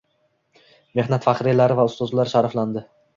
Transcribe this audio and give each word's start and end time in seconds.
Mehnat 0.99 1.27
faxriylari 1.27 1.77
va 1.81 1.85
ustozlar 1.91 2.33
sharaflandi 2.33 2.85